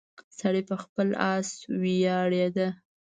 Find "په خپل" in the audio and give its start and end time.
0.69-1.07